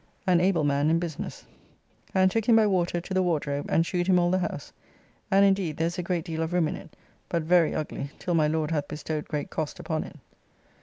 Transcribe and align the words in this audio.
"]and 0.25 0.41
able 0.41 0.63
man 0.63 0.89
in 0.89 0.97
business, 0.97 1.45
and 2.15 2.31
took 2.31 2.45
him 2.47 2.55
by 2.55 2.65
water 2.65 2.99
to 2.99 3.13
the 3.13 3.21
Wardrobe, 3.21 3.67
and 3.69 3.85
shewed 3.85 4.07
him 4.07 4.17
all 4.17 4.31
the 4.31 4.39
house; 4.39 4.73
and 5.29 5.45
indeed 5.45 5.77
there 5.77 5.85
is 5.85 5.99
a 5.99 6.01
great 6.01 6.25
deal 6.25 6.41
of 6.41 6.53
room 6.53 6.67
in 6.69 6.75
it, 6.75 6.95
but 7.29 7.43
very 7.43 7.75
ugly 7.75 8.09
till 8.17 8.33
my 8.33 8.47
Lord 8.47 8.71
hath 8.71 8.87
bestowed 8.87 9.27
great 9.27 9.51
cost 9.51 9.79
upon 9.79 10.03
it. 10.03 10.15